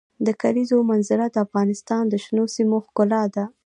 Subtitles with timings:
[0.25, 3.45] د کلیزو منظره د افغانستان د شنو سیمو ښکلا ده.